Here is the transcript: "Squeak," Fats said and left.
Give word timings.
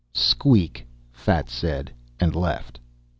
"Squeak," 0.15 0.87
Fats 1.11 1.53
said 1.53 1.91
and 2.19 2.35
left. 2.35 2.79